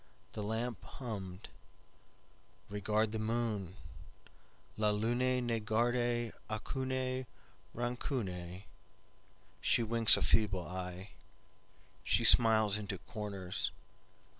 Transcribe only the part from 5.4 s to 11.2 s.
ne garde aucune rancune, She winks a feeble eye,